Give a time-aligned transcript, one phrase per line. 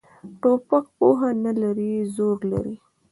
[0.41, 2.75] توپک پوهه نه لري، زور لري.